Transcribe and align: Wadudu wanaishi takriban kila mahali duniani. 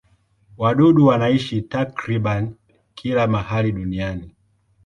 Wadudu 0.57 1.05
wanaishi 1.05 1.61
takriban 1.61 2.55
kila 2.95 3.27
mahali 3.27 3.71
duniani. 3.71 4.35